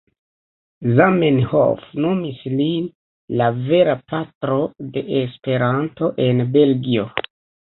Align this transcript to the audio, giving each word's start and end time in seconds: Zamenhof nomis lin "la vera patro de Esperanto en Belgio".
Zamenhof 0.99 1.83
nomis 2.05 2.39
lin 2.61 2.87
"la 3.41 3.51
vera 3.59 3.95
patro 4.15 4.57
de 4.97 5.05
Esperanto 5.21 6.11
en 6.29 6.43
Belgio". 6.57 7.07